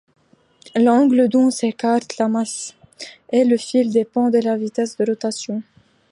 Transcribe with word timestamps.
L'angle 0.73 1.29
dont 1.29 1.51
s'écarte 1.51 2.17
la 2.17 2.27
masse 2.27 2.73
et 3.31 3.45
le 3.45 3.55
fil 3.55 3.91
dépend 3.93 4.31
de 4.31 4.39
la 4.39 4.57
vitesse 4.57 4.97
de 4.97 5.05
rotation. 5.05 5.61